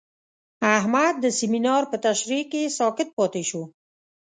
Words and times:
احمد 0.77 1.13
د 1.23 1.25
سمینار 1.39 1.83
په 1.91 1.97
تشریح 2.05 2.43
کې 2.51 2.73
ساکت 2.77 3.09
پاتې 3.17 3.43
شو. 3.49 3.61